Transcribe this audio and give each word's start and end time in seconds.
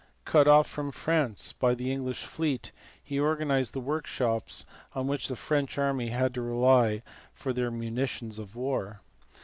Cut 0.25 0.47
off 0.47 0.65
from 0.67 0.89
France 0.91 1.53
by 1.53 1.75
the 1.75 1.91
English 1.91 2.23
fleet, 2.25 2.71
he 3.03 3.19
organized 3.19 3.73
the 3.73 3.79
workshops 3.79 4.65
on 4.95 5.05
which 5.05 5.27
the 5.27 5.35
French 5.35 5.77
army 5.77 6.09
had 6.09 6.33
to 6.33 6.41
rely 6.41 7.03
for 7.35 7.53
their 7.53 7.69
munitions 7.69 8.39
of 8.39 8.55
war. 8.55 9.01